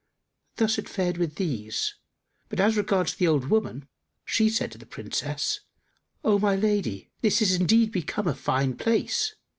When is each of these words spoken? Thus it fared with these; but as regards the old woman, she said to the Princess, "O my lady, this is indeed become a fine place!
Thus 0.55 0.79
it 0.79 0.89
fared 0.89 1.19
with 1.19 1.35
these; 1.35 1.93
but 2.49 2.59
as 2.59 2.75
regards 2.75 3.13
the 3.13 3.27
old 3.27 3.49
woman, 3.51 3.87
she 4.25 4.49
said 4.49 4.71
to 4.71 4.79
the 4.79 4.87
Princess, 4.87 5.59
"O 6.23 6.39
my 6.39 6.55
lady, 6.55 7.11
this 7.21 7.39
is 7.39 7.53
indeed 7.53 7.91
become 7.91 8.27
a 8.27 8.33
fine 8.33 8.77
place! 8.77 9.35